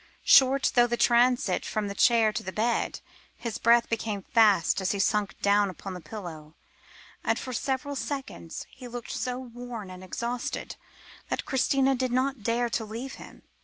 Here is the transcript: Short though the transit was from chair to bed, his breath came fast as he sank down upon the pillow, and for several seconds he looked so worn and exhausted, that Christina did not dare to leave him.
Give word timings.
Short 0.25 0.71
though 0.73 0.87
the 0.87 0.97
transit 0.97 1.61
was 1.61 1.69
from 1.69 1.93
chair 1.93 2.33
to 2.33 2.51
bed, 2.51 3.01
his 3.37 3.59
breath 3.59 3.87
came 3.99 4.23
fast 4.23 4.81
as 4.81 4.93
he 4.93 4.97
sank 4.99 5.39
down 5.43 5.69
upon 5.69 5.93
the 5.93 6.01
pillow, 6.01 6.55
and 7.23 7.37
for 7.37 7.53
several 7.53 7.95
seconds 7.95 8.65
he 8.71 8.87
looked 8.87 9.11
so 9.11 9.37
worn 9.37 9.91
and 9.91 10.03
exhausted, 10.03 10.75
that 11.29 11.45
Christina 11.45 11.93
did 11.93 12.11
not 12.11 12.41
dare 12.41 12.67
to 12.71 12.83
leave 12.83 13.13
him. 13.21 13.43